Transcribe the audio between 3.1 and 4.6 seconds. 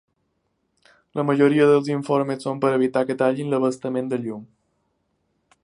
que tallin l’abastament de llum.